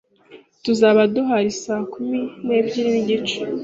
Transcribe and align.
Tuzaba 0.63 1.01
duhari 1.13 1.51
saa 1.63 1.83
kumi 1.93 2.19
n'ebyiri 2.45 2.89
n'igice. 2.93 3.37